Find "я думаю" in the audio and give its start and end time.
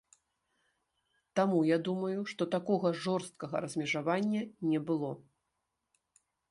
1.67-2.19